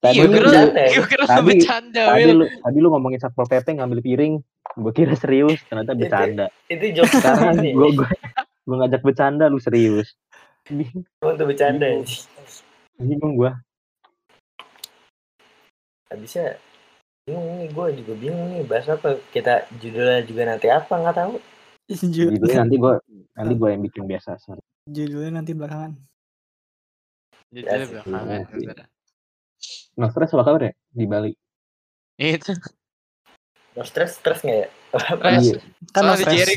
Tadi 0.00 0.14
Iya, 0.14 0.22
lu 0.22 0.28
gue 0.30 0.36
kira, 0.38 0.48
ya? 0.54 1.00
kira 1.02 1.20
lu 1.20 1.28
Tadi- 1.28 1.48
bercanda, 1.50 2.02
tadi 2.06 2.22
Will. 2.22 2.36
lu 2.36 2.44
tadi 2.46 2.76
lu 2.78 2.88
ngomongin 2.88 3.18
satpol 3.18 3.44
pp 3.44 3.66
ngambil 3.74 4.00
piring. 4.00 4.34
Gue 4.78 4.92
kira 4.94 5.14
serius, 5.18 5.58
ternyata 5.66 5.92
Itu- 5.92 6.00
bercanda. 6.06 6.46
Itu 6.70 6.84
jokes 6.94 7.14
Sekarang 7.18 7.58
gue 7.58 7.88
gue 7.96 8.08
gue 8.66 8.76
ngajak 8.76 9.02
bercanda 9.02 9.44
lu 9.50 9.58
serius. 9.58 10.14
Tuh 11.18 11.46
bercanda 11.46 11.86
ya. 11.90 12.02
Bingung 13.00 13.34
gue. 13.34 13.50
Habisnya 16.10 16.58
bingung 17.26 17.62
nih 17.62 17.68
gue 17.70 17.86
juga 18.02 18.12
bingung 18.18 18.48
nih 18.54 18.62
bahas 18.66 18.86
apa 18.90 19.18
kita 19.30 19.66
judulnya 19.78 20.22
juga 20.26 20.42
nanti 20.48 20.66
apa 20.66 20.90
nggak 20.90 21.16
tahu 21.20 21.34
Ju- 21.90 22.30
Judulnya 22.34 22.64
nanti 22.66 22.76
gue 22.78 22.94
nanti 23.34 23.54
gue 23.58 23.68
yang 23.74 23.82
bikin 23.82 24.04
biasa. 24.06 24.38
Sorry. 24.38 24.62
Judulnya 24.86 25.42
nanti 25.42 25.52
belakangan. 25.54 25.98
Jadi 27.50 27.66
Ya, 27.66 27.82
belakangan. 27.82 28.40
Nah, 29.98 30.08
stres 30.14 30.30
apa 30.32 30.42
kabar 30.46 30.62
ya 30.70 30.72
di 30.94 31.04
Bali? 31.10 31.32
Itu. 32.14 32.54
No 33.80 33.88
stress 33.88 34.20
stress 34.20 34.44
nggak 34.44 34.58
ya 34.60 34.68
Stres. 34.92 35.40
Iya. 35.40 35.56
Kan 35.96 36.02
no 36.04 36.12
stress. 36.20 36.52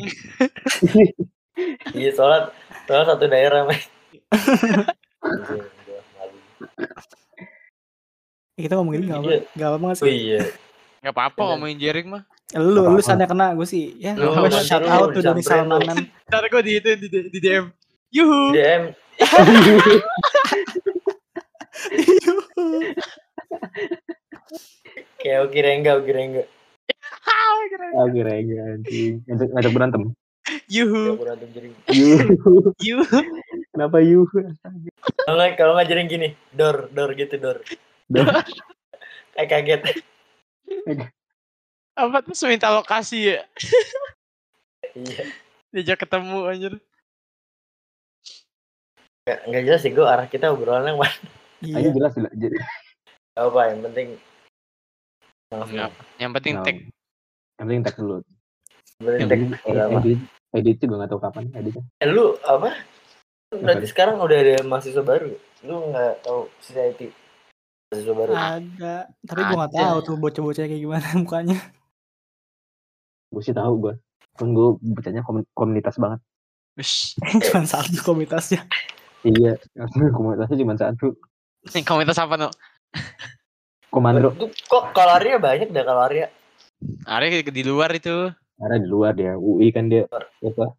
iya 1.96 2.12
soalnya 2.12 2.52
soalnya 2.84 3.08
satu 3.16 3.26
daerah. 3.32 3.64
Ya, 8.60 8.60
kita 8.68 8.76
ngomongin 8.76 9.08
enggak 9.08 9.24
apa 9.24 9.32
Iya. 9.32 9.40
enggak 9.56 9.68
apa 9.72 9.78
nggak 9.80 9.96
oh 9.96 10.04
sih. 10.04 10.12
iya 10.12 10.44
Gak 11.04 11.20
apa-apa 11.20 11.52
ngomongin 11.52 11.84
jaring 11.84 12.08
mah. 12.08 12.24
Lu 12.56 12.96
lu 12.96 13.04
sana 13.04 13.28
kena 13.28 13.52
gue 13.52 13.68
sih. 13.68 13.92
Ya, 14.00 14.16
Lu 14.16 14.32
shout 14.64 14.88
out 14.88 15.12
tuh 15.12 15.20
dari. 15.20 15.44
Salmanan. 15.44 16.08
Ntar 16.32 16.48
gue 16.48 16.64
di 16.64 16.80
itu 16.80 16.96
di, 16.96 17.08
di 17.28 17.40
DM. 17.44 17.68
Yuhu. 18.16 18.56
DM 18.56 18.96
kayak 25.22 25.40
oke 25.48 25.60
rengga 25.60 25.92
oke 25.98 26.12
rengga 26.12 26.44
Ah, 27.24 28.08
kira 28.12 28.32
anjing. 28.36 29.24
Ngajak, 29.26 29.48
ngajak 29.52 29.72
berantem. 29.72 30.04
Yuhu. 30.68 31.16
berantem 31.16 31.48
jering 31.56 31.74
Yuh. 31.90 32.20
Yuhu. 32.78 33.18
Kenapa 33.72 33.98
yuh? 34.00 34.28
kalau 35.24 35.36
nggak 35.40 35.52
kalau 35.56 35.74
nggak 35.74 35.88
jering 35.88 36.08
gini 36.08 36.30
dor 36.52 36.92
dor 36.92 37.16
gitu 37.16 37.40
dor 37.40 37.58
Dor. 38.06 38.28
kayak 39.34 39.48
kaget 39.50 39.82
Apa 41.96 42.22
tuh 42.22 42.36
minta 42.46 42.70
lokasi 42.70 43.34
ya? 43.34 43.48
iya 44.94 45.24
Diajak 45.72 46.04
ketemu 46.04 46.38
anjir. 46.44 46.74
nggak 49.24 49.40
nggak 49.48 49.64
jelas 49.64 49.82
sih 49.82 49.92
gue 49.92 50.04
arah 50.04 50.28
kita 50.28 50.52
obrolannya 50.52 51.00
mana 51.00 51.16
Ayo 51.64 51.88
Iya. 51.88 51.96
jelas 51.96 52.12
jelas. 52.14 52.34
Je- 52.36 52.60
apa 53.34 53.60
yang 53.72 53.80
penting 53.82 54.08
langsung 55.48 55.72
Enggak. 55.72 55.92
Yang 56.20 56.32
penting 56.36 56.54
tag. 56.60 56.78
Yang 57.58 57.66
penting 57.68 57.82
tag 57.84 57.96
dulu. 57.96 58.18
yang 59.04 59.30
penting 59.30 59.52
edit, 59.68 60.20
edit 60.54 60.76
juga 60.80 60.94
nggak 61.04 61.10
tahu 61.12 61.22
kapan 61.22 61.44
editnya. 61.54 61.84
Eh, 62.00 62.08
lu 62.08 62.38
apa 62.42 62.72
berarti 63.54 63.86
Apa? 63.86 63.92
sekarang 63.92 64.16
udah 64.18 64.38
ada 64.38 64.56
mahasiswa 64.66 65.04
baru 65.06 65.30
lu 65.64 65.76
nggak 65.94 66.26
tahu 66.26 66.50
society 66.58 67.14
mahasiswa 67.92 68.14
baru 68.18 68.32
Ada, 68.34 68.96
tapi 69.24 69.40
gue 69.46 69.58
nggak 69.60 69.76
tahu 69.78 69.98
tuh 70.02 70.16
bocah-bocah 70.18 70.66
kayak 70.66 70.82
gimana 70.82 71.08
mukanya. 71.22 71.58
Gue 73.30 73.42
sih 73.42 73.54
tahu 73.54 73.74
gue. 73.80 73.94
Kan 74.34 74.54
gue 74.54 74.68
bacanya 74.82 75.22
komun- 75.22 75.50
komunitas 75.54 75.98
banget. 76.02 76.20
Cuma 77.50 77.66
satu 77.66 78.02
komunitasnya. 78.02 78.66
Iya, 79.24 79.56
komunitasnya 80.12 80.58
cuma 80.60 80.76
satu. 80.76 81.16
Komunitas 81.88 82.20
apa 82.20 82.36
no? 82.36 82.50
Komando. 83.88 84.36
Tuh, 84.36 84.52
kok 84.68 84.92
kaloria 84.92 85.40
banyak 85.40 85.72
dah 85.72 85.86
kaloria 85.86 86.28
Ari 87.08 87.44
di 87.44 87.64
luar 87.66 87.92
itu. 87.96 88.32
Ada 88.60 88.76
di 88.80 88.88
luar 88.88 89.12
dia. 89.18 89.36
UI 89.36 89.70
kan 89.74 89.90
dia 89.92 90.08
apa? 90.08 90.74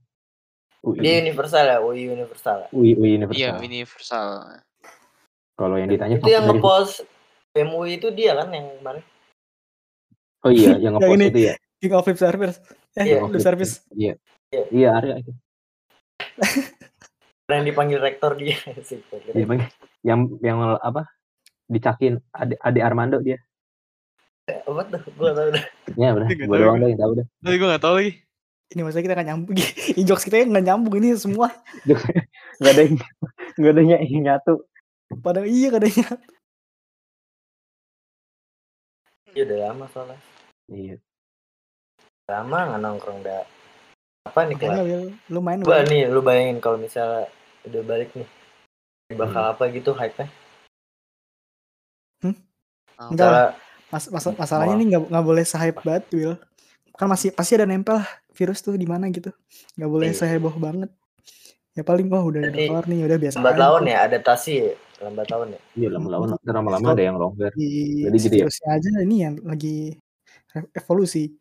UI. 0.84 1.00
dia 1.00 1.16
universal 1.24 1.64
ya 1.64 1.78
UI 1.80 2.12
universal 2.12 2.68
UI, 2.68 2.92
UI 2.92 3.10
universal. 3.16 3.40
Iya, 3.40 3.50
universal. 3.56 4.26
Kalau 5.56 5.76
yang 5.80 5.88
ditanya 5.88 6.20
itu 6.20 6.28
yang 6.28 6.44
ngepost 6.44 7.08
MUI 7.54 7.96
itu 8.02 8.12
dia 8.12 8.36
kan 8.36 8.50
yang 8.52 8.66
kemarin 8.82 9.04
Oh 10.44 10.52
iya, 10.52 10.76
yang 10.76 10.92
ngepost 11.00 11.16
ini. 11.16 11.26
itu 11.32 11.40
ya. 11.48 11.54
King 11.80 11.94
of 11.96 12.04
Lip 12.04 12.20
Service. 12.20 12.56
Eh, 12.94 13.04
Iya. 13.10 13.18
lip 13.26 13.42
service. 13.42 13.72
Iya. 13.96 14.14
Iya. 14.52 14.62
Iya, 14.70 14.88
Arya 14.94 15.14
itu. 15.24 15.32
yang 17.50 17.64
dipanggil 17.64 17.98
rektor 18.00 18.32
dia 18.38 18.56
sih 18.84 19.00
Dia 19.34 19.44
panggil 19.44 19.68
Yang 20.04 20.20
yang 20.44 20.58
apa? 20.78 21.08
Dicakin 21.64 22.20
Ade, 22.28 22.60
Ade 22.60 22.80
Armando 22.84 23.18
dia. 23.24 23.40
Apa 24.44 24.82
tuh? 24.92 25.00
Gua 25.16 25.32
tau 25.32 25.48
dah. 25.48 25.64
Ya 25.96 26.12
udah, 26.12 26.28
gue 26.28 26.44
tahu 26.44 26.60
doang 26.60 26.76
gue. 26.76 26.84
deh 26.84 26.88
yang 26.92 27.00
tahu 27.00 27.12
dah. 27.16 27.26
Tapi 27.40 27.56
gue 27.56 27.68
gak 27.72 27.82
tau 27.84 27.94
lagi. 27.96 28.12
Ini 28.74 28.80
maksudnya 28.84 29.04
kita 29.04 29.14
nggak 29.16 29.28
nyambung. 29.28 29.56
Jokes 30.08 30.24
kita 30.28 30.36
nggak 30.44 30.66
nyambung 30.68 30.94
ini 31.00 31.08
semua. 31.16 31.48
Gak 31.84 32.72
ada 32.72 32.82
yang 32.84 32.96
gak 33.56 33.72
ada 33.72 33.80
yang 33.80 34.02
yang 34.04 34.22
nyatu. 34.28 34.54
Padahal 35.20 35.48
iya 35.48 35.68
kadangnya. 35.72 36.08
Iya 39.32 39.42
udah 39.48 39.58
lama 39.70 39.84
soalnya. 39.92 40.18
Iya. 40.68 40.96
Lama 42.28 42.58
nggak 42.68 42.80
nongkrong 42.84 43.20
dah. 43.24 43.44
Apa 44.24 44.48
nih? 44.48 44.56
Will, 44.60 45.12
lu 45.28 45.40
main 45.44 45.60
Gua 45.60 45.84
nih, 45.84 46.08
lu 46.08 46.24
bayangin 46.24 46.60
kalau 46.60 46.80
misalnya 46.80 47.28
udah 47.68 47.82
balik 47.84 48.12
nih. 48.16 48.28
Bakal 49.12 49.52
apa 49.52 49.68
gitu 49.68 49.92
hype-nya? 49.92 50.28
Enggak 52.94 53.28
lah. 53.28 53.52
Misalnya 53.52 53.63
Mas, 53.94 54.10
mas- 54.10 54.34
masalahnya 54.34 54.74
nih 54.74 54.86
nggak 54.90 55.02
nggak 55.06 55.24
boleh 55.24 55.44
sehype 55.46 55.78
banget 55.86 56.04
Will. 56.10 56.34
Kan 56.98 57.06
masih 57.06 57.30
pasti 57.30 57.54
ada 57.54 57.62
nempel 57.62 58.02
lah 58.02 58.06
virus 58.34 58.58
tuh 58.58 58.74
di 58.74 58.90
mana 58.90 59.06
gitu. 59.06 59.30
Nggak 59.78 59.90
boleh 59.90 60.10
Iya. 60.10 60.18
seheboh 60.18 60.54
banget. 60.58 60.90
Ya 61.78 61.86
paling 61.86 62.06
wah 62.10 62.22
udah 62.22 62.42
udah 62.42 62.50
Jadi, 62.54 62.66
kelar 62.70 62.84
nih 62.90 62.98
udah 63.06 63.18
biasa. 63.22 63.36
lambat 63.38 63.54
laun 63.58 63.82
ya, 63.86 63.98
adaptasi. 64.06 64.54
Lambat 64.98 65.26
laun 65.30 65.48
ya. 65.54 65.60
Iya 65.78 65.88
lama-lama 65.94 66.34
lama-lama 66.42 66.86
ada 66.90 67.02
yang 67.06 67.18
longgar. 67.18 67.50
Di 67.54 68.02
Jadi 68.02 68.18
si 68.18 68.26
gitu 68.30 68.46
ya? 68.46 68.50
aja 68.66 68.88
ini 69.02 69.16
yang 69.22 69.34
lagi 69.46 69.94
evolusi. 70.74 71.34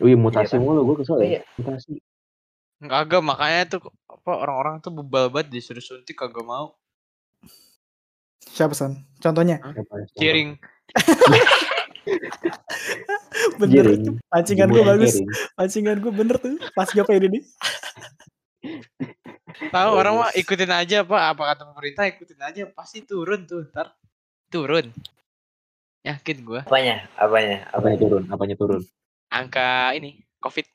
Wih 0.00 0.16
mutasi 0.16 0.56
Iya 0.56 0.60
kan? 0.60 0.64
mulu 0.64 0.80
gue 0.88 0.96
kesel 1.04 1.16
ya. 1.20 1.28
Iya. 1.28 1.40
Mutasi. 1.60 1.92
Kagak 2.84 3.22
makanya 3.24 3.76
tuh 3.76 3.80
apa 4.08 4.32
orang-orang 4.40 4.80
tuh 4.80 4.92
bebal 4.92 5.32
banget 5.32 5.48
disuruh 5.52 5.84
suntik 5.84 6.16
kagak 6.16 6.44
mau. 6.44 6.76
Siapa 8.44 8.72
san? 8.76 9.04
Contohnya 9.20 9.60
ya? 9.64 9.80
Cheering. 10.16 10.56
bener 13.60 13.84
Jering. 13.84 14.02
tuh. 14.04 14.14
Pancingan 14.28 14.68
gue 14.68 14.82
bagus. 14.82 15.14
jering. 15.16 15.28
Pancingan 15.54 15.96
gue 15.98 16.12
bener 16.12 16.36
tuh. 16.38 16.56
Pas 16.72 16.86
gue 16.86 17.04
ini 17.14 17.28
nih. 17.28 17.42
Tahu 19.70 19.90
orang 19.92 20.14
mah 20.18 20.30
ikutin 20.32 20.70
aja 20.70 21.02
apa 21.02 21.30
apa 21.30 21.42
kata 21.52 21.62
pemerintah 21.68 22.04
ikutin 22.06 22.40
aja 22.40 22.62
pasti 22.70 23.04
turun 23.04 23.44
tuh 23.44 23.68
ntar 23.70 23.92
turun. 24.48 24.88
Yakin 26.04 26.44
gua 26.44 26.60
Apanya? 26.64 27.08
Apanya? 27.16 27.64
Apanya 27.72 27.96
turun? 27.96 28.22
Apanya 28.28 28.56
turun? 28.56 28.82
angka 29.28 29.90
ini 29.96 30.20
covid 30.38 30.68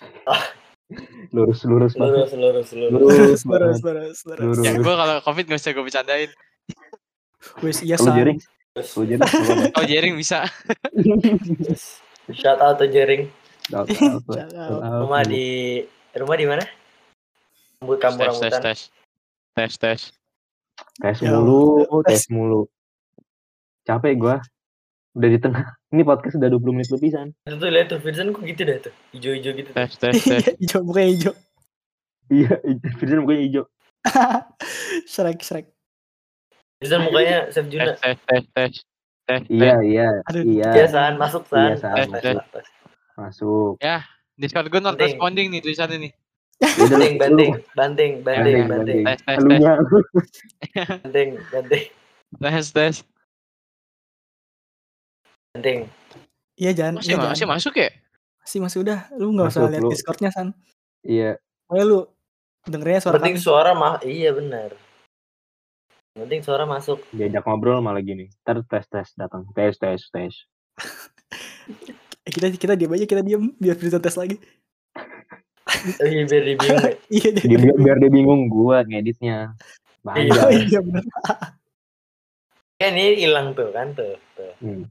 Lurus 1.30 1.62
lurus 1.62 1.94
banget. 1.94 2.34
Lurus, 2.34 2.34
lurus, 2.34 2.68
lurus. 2.74 2.98
Lurus 2.98 3.14
Terus 3.14 3.42
banget. 3.46 3.78
terus 3.78 4.18
terus. 4.26 4.42
Lurus. 4.42 4.58
ya 4.66 4.72
gua 4.82 4.94
kalau 4.98 5.16
covid 5.22 5.44
gak 5.46 5.60
usah 5.62 5.70
gue 5.70 5.84
bercandain. 5.86 6.30
Wes 7.62 7.78
iya 7.80 7.94
Lu 7.94 8.10
san. 8.76 9.06
jering? 9.06 9.20
Oh 9.74 9.82
jaring 9.82 10.14
bisa. 10.14 10.46
Shout 12.30 12.62
out 12.62 12.78
to 12.78 12.86
Jering. 12.86 13.26
Shout 13.66 13.90
out, 13.90 14.22
Shout 14.22 14.22
shout 14.30 14.54
out. 14.54 14.78
out. 14.78 15.00
Rumah 15.02 15.22
di 15.26 15.82
rumah 16.14 16.36
di 16.38 16.46
mana? 16.46 16.62
Kampung 17.82 17.98
kampung 17.98 18.22
tes 18.22 18.38
tes 18.38 18.46
rambutan. 18.46 18.62
tes 18.62 18.80
tes 19.56 19.72
tes. 19.74 20.00
tes 21.02 21.16
Ya 21.18 21.34
mulu, 21.34 21.82
Allah. 21.90 22.06
tes 22.06 22.22
mulu. 22.30 22.60
Capek 23.82 24.14
gua. 24.14 24.36
Udah 25.18 25.28
di 25.28 25.38
tengah. 25.42 25.66
Ini 25.90 26.06
podcast 26.06 26.38
udah 26.38 26.48
20 26.54 26.70
menit 26.70 26.90
lebih 26.94 27.10
san. 27.10 27.28
Itu 27.42 27.58
tuh 27.58 27.66
lihat 27.66 27.90
tuh 27.90 27.98
Vincent 27.98 28.30
kok 28.30 28.46
gitu 28.46 28.62
dah 28.62 28.78
tuh. 28.78 28.94
Hijau-hijau 29.10 29.52
gitu. 29.58 29.70
tes 29.74 29.90
tes 29.98 30.14
tes. 30.30 30.42
hijau 30.62 30.86
mukanya 30.86 31.10
hijau. 31.10 31.34
Iya, 32.30 32.54
Firdan 33.02 33.26
mukanya 33.26 33.42
hijau. 33.42 33.64
Shrek 35.10 35.42
Shrek. 35.42 35.66
Vincent 36.80 37.02
mukanya 37.04 37.38
Chef 37.52 37.68
tes 37.68 37.72
Juna. 37.76 37.92
tes 37.92 38.16
tes 38.24 38.44
tes 38.56 38.72
tes. 39.28 39.40
Iya, 39.52 39.76
iya, 39.84 40.08
iya. 40.40 40.70
Iya, 40.72 40.86
San, 40.88 41.20
masuk 41.20 41.44
San. 41.44 41.76
Iya, 41.76 41.76
San, 41.76 41.92
Tes, 41.92 42.08
masuk. 42.08 42.40
tes. 42.48 42.66
Masuk. 43.20 43.72
Discord 44.40 44.72
gue 44.72 44.80
not 44.80 44.96
responding 44.96 45.52
nih 45.52 45.60
tulisannya 45.60 46.08
nih. 46.08 46.12
Yaudah, 46.60 46.96
Banding, 46.96 47.12
lu- 47.12 47.20
banding, 47.20 47.52
banding, 47.76 48.12
banding, 48.24 48.64
Banding, 48.64 48.64
banding, 48.68 49.04
Tes 49.04 49.20
tes 49.20 49.24
tes 49.28 49.36
Elunya. 49.36 49.72
banding, 51.04 51.30
banding, 51.52 51.84
tes 52.40 52.66
tes. 52.72 52.94
banding. 55.52 55.78
Iya 56.56 56.70
jangan. 56.72 56.94
Masih 57.00 57.12
iya, 57.12 57.16
masih 57.20 57.44
jangan. 57.44 57.52
masuk 57.60 57.74
ya? 57.76 57.90
Masih 58.40 58.58
masih 58.64 58.78
udah. 58.80 58.98
Lu 59.20 59.28
nggak 59.36 59.48
usah 59.52 59.68
lihat. 59.68 59.82
Discordnya 59.84 60.30
san. 60.32 60.48
Iya, 61.04 61.36
Pokoknya 61.68 61.84
lu 61.84 61.98
dengernya 62.64 63.00
suara 63.04 63.16
Penting 63.20 63.36
suara 63.36 63.72
mah 63.76 64.00
iya 64.00 64.32
benar. 64.32 64.72
Penting 66.10 66.42
suara 66.42 66.66
masuk. 66.66 66.98
diajak 67.14 67.46
ngobrol 67.46 67.78
malah 67.78 68.02
gini. 68.02 68.26
Ntar 68.42 68.66
tes 68.66 68.84
tes 68.90 69.08
datang. 69.14 69.46
Tes 69.54 69.78
tes 69.78 70.00
tes. 70.10 70.34
Eh, 72.26 72.30
kita 72.34 72.50
kita 72.50 72.74
diam 72.74 72.90
aja 72.90 73.06
kita 73.06 73.22
diam 73.22 73.54
biar 73.62 73.78
bisa 73.78 74.02
tes 74.02 74.18
lagi. 74.18 74.36
Oh, 76.02 76.06
iya 76.10 76.26
biar 76.26 76.42
dia 76.42 76.56
bingung. 76.58 76.82
ya. 76.82 76.92
Iya 77.14 77.28
dia. 77.30 77.44
Dia, 77.46 77.58
biar, 77.62 77.76
biar 77.78 77.96
dia 78.02 78.10
bingung 78.10 78.40
gua 78.50 78.82
ngeditnya. 78.82 79.54
Oh, 80.02 80.10
Panjang. 80.10 80.50
iya 80.66 80.80
benar. 80.82 81.04
Kan 82.80 82.92
ini 82.96 83.12
hilang 83.22 83.54
tuh 83.54 83.70
kan 83.70 83.94
tuh. 83.94 84.18
tuh. 84.34 84.52
Hmm, 84.58 84.84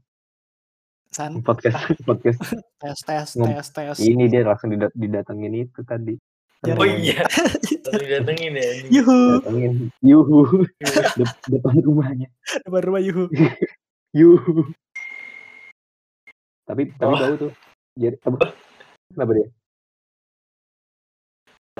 San 1.10 1.42
podcast 1.44 1.90
podcast 2.08 2.38
tes 2.80 2.98
tes 3.02 3.28
tes 3.34 3.66
tes. 3.74 3.96
ini 3.98 4.30
dia 4.30 4.46
langsung 4.46 4.72
didat 4.72 4.94
didatengin 4.96 5.68
itu 5.68 5.84
tadi. 5.84 6.16
Oh 6.60 6.84
iya. 6.84 7.24
Lalu 7.88 8.04
datengin 8.12 8.52
ya. 8.52 8.68
Yuhu. 9.00 9.40
Datengin. 9.40 9.72
Yuhu. 10.04 10.68
Dep- 11.16 11.40
depan 11.48 11.80
rumahnya. 11.80 12.28
Depan 12.68 12.80
rumah 12.84 13.00
Yuhu. 13.00 13.32
Yuhu. 14.20 14.68
Tapi 16.68 16.92
tapi 17.00 17.08
Oh. 17.08 17.16
bau 17.16 17.34
tuh. 17.40 17.52
Jadi 17.96 18.20
apa? 18.20 18.52
Kenapa 19.08 19.32
dia? 19.32 19.48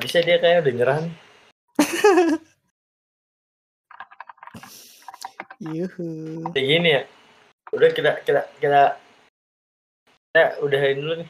Bisa 0.01 0.25
dia 0.25 0.41
kayak 0.41 0.65
udah 0.65 0.73
nyerah 0.73 0.99
nih. 1.05 1.15
Yuhu. 5.77 6.09
Kayak 6.57 6.67
gini 6.73 6.89
ya. 6.89 7.03
Udah 7.77 7.89
kita 7.93 8.11
kita 8.25 8.49
kita 8.57 8.97
kita 10.33 10.43
udahin 10.65 10.97
dulu 11.05 11.15
nih. 11.21 11.29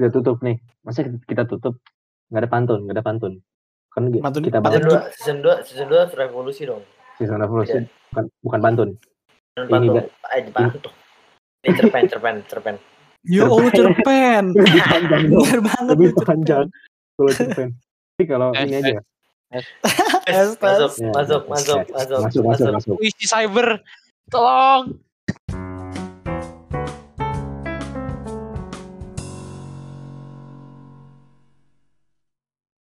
Kita 0.00 0.08
tutup 0.08 0.40
nih. 0.40 0.56
Masa 0.80 1.04
kita 1.04 1.44
tutup? 1.44 1.76
Nggak 2.28 2.40
ada 2.42 2.50
pantun, 2.50 2.78
nggak 2.84 2.94
ada 2.94 3.04
pantun. 3.04 3.32
Kan 3.88 4.02
Pantun- 4.14 4.44
kita 4.44 4.58
pantun 4.60 4.82
bahas 4.84 5.10
Season 5.16 5.38
2 5.40 5.64
season 5.64 5.86
2 5.88 6.06
season 6.06 6.12
2 6.12 6.12
revolusi 6.14 6.62
dong. 6.64 6.82
season 7.16 7.34
revolution 7.36 7.82
bukan 8.10 8.24
bukan 8.40 8.60
pantun. 8.60 8.88
Dan 9.50 9.64
Ini 9.64 9.70
pantun. 9.70 9.90
enggak. 9.90 10.06
Eh, 10.28 10.42
pantun. 10.48 10.92
Ini 11.58 11.70
cerpen, 11.74 12.04
cerpen, 12.06 12.36
cerpen. 12.46 12.74
Ya 13.24 13.42
Allah 13.44 13.72
cerpen. 13.72 14.44
Lebih 14.54 14.84
panjang. 14.84 15.22
Bener 15.26 15.60
banget 15.60 15.88
Lebih 15.90 16.08
panjang. 16.20 16.64
Kalau 17.16 17.30
cerpen. 17.34 17.68
Tapi 18.14 18.24
kalau 18.24 18.48
Eh, 18.52 18.62
ini 18.62 18.74
eh. 18.74 18.80
aja. 18.84 19.00
Masuk, 20.28 20.60
masuk, 20.60 20.90
tes, 20.92 21.08
masuk, 21.08 21.40
tes. 21.40 21.48
masuk, 21.48 22.18
masuk, 22.20 22.42
masuk, 22.44 22.70
masuk. 22.70 22.94
Wih 23.00 23.10
si 23.16 23.24
cyber. 23.24 23.80
Tolong. 24.28 24.92